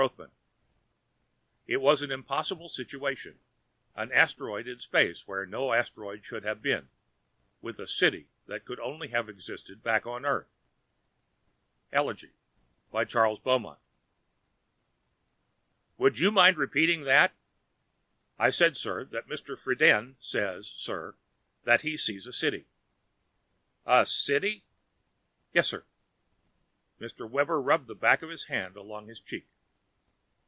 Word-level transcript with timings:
][Sidenote: 0.01 0.31
It 1.67 1.77
was 1.77 2.01
an 2.01 2.11
impossible 2.11 2.69
situation: 2.69 3.37
an 3.93 4.11
asteroid 4.11 4.67
in 4.67 4.79
space 4.79 5.27
where 5.27 5.45
no 5.45 5.73
asteroid 5.73 6.25
should 6.25 6.43
have 6.43 6.59
been 6.59 6.89
with 7.61 7.77
a 7.77 7.85
city 7.85 8.27
that 8.47 8.65
could 8.65 8.79
only 8.79 9.09
have 9.09 9.29
existed 9.29 9.83
back 9.83 10.07
on 10.07 10.25
Earth!] 10.25 10.47
"Would 11.93 12.23
you 16.15 16.31
mind 16.31 16.57
repeating 16.57 17.03
that?" 17.03 17.35
"I 18.39 18.49
said, 18.49 18.77
sir, 18.77 19.05
that 19.05 19.27
Mr. 19.27 19.55
Friden 19.55 20.15
said, 20.19 20.65
sir, 20.65 21.15
that 21.63 21.81
he 21.81 21.95
sees 21.95 22.25
a 22.25 22.33
city." 22.33 22.65
"A 23.85 24.07
city?" 24.07 24.65
"Yes 25.53 25.67
sir." 25.67 25.85
Captain 26.99 27.29
Webber 27.29 27.61
rubbed 27.61 27.85
the 27.85 27.93
back 27.93 28.23
of 28.23 28.31
his 28.31 28.45
hand 28.45 28.75
along 28.75 29.05
his 29.07 29.19
cheek. 29.19 29.45